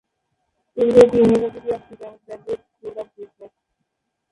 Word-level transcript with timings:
পূর্বে 0.77 0.99
এটি 1.03 1.17
university 1.19 1.69
of 1.75 1.81
Chicago 1.87 2.17
graduate 2.23 2.61
school 2.69 2.95
of 3.01 3.07
business. 3.15 3.53